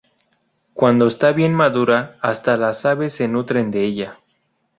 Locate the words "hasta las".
2.23-2.87